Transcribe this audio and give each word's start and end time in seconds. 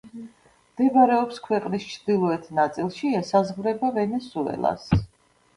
მდებარეობს 0.69 1.37
ქვეყნის 1.49 1.85
ჩრდილოეთ 1.91 2.49
ნაწილში, 2.61 3.13
ესაზღვრება 3.21 3.93
ვენესუელას. 3.99 4.91